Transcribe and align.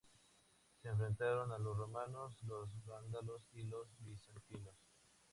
Se 0.81 0.87
enfrentaron 0.89 1.51
a 1.51 1.59
los 1.59 1.77
romanos, 1.77 2.33
los 2.47 2.67
vándalos 2.87 3.43
y 3.53 3.61
los 3.65 3.85
bizantinos. 3.99 4.73